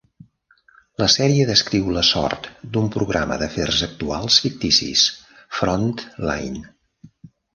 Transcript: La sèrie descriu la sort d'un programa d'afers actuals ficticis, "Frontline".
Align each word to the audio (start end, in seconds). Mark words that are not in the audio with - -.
La 1.01 1.07
sèrie 1.15 1.43
descriu 1.49 1.91
la 1.97 2.01
sort 2.11 2.47
d'un 2.77 2.87
programa 2.95 3.37
d'afers 3.43 3.83
actuals 3.89 4.39
ficticis, 4.45 5.05
"Frontline". 5.59 6.65